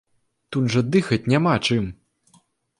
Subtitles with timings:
[0.55, 1.85] Тут жа дыхаць няма чым!